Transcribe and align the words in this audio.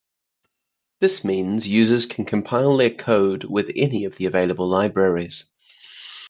This 0.99 1.23
means 1.23 1.67
users 1.67 2.07
can 2.07 2.25
compile 2.25 2.75
their 2.75 2.89
code 2.89 3.43
with 3.43 3.69
any 3.75 4.03
of 4.05 4.15
the 4.15 4.25
available 4.25 4.67
libraries. 4.67 5.45